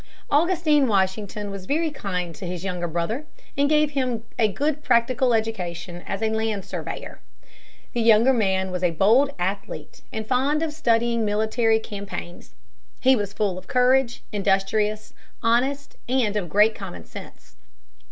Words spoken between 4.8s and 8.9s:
practical education as a land surveyor. The younger man was a